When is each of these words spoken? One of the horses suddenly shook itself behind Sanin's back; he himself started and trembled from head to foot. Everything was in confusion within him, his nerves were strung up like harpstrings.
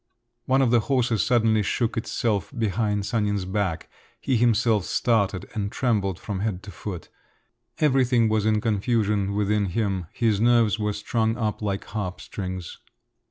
One 0.47 0.63
of 0.63 0.71
the 0.71 0.79
horses 0.79 1.23
suddenly 1.23 1.61
shook 1.61 1.95
itself 1.95 2.51
behind 2.57 3.05
Sanin's 3.05 3.45
back; 3.45 3.87
he 4.19 4.35
himself 4.35 4.83
started 4.85 5.47
and 5.53 5.71
trembled 5.71 6.17
from 6.17 6.39
head 6.39 6.63
to 6.63 6.71
foot. 6.71 7.09
Everything 7.77 8.27
was 8.27 8.43
in 8.43 8.61
confusion 8.61 9.35
within 9.35 9.65
him, 9.67 10.07
his 10.11 10.41
nerves 10.41 10.79
were 10.79 10.93
strung 10.93 11.37
up 11.37 11.61
like 11.61 11.85
harpstrings. 11.85 12.79